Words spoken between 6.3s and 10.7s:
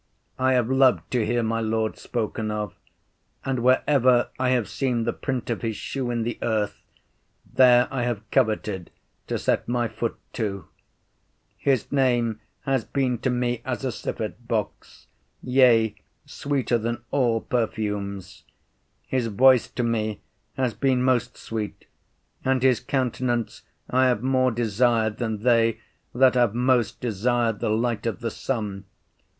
earth, there I have coveted to set my foot too.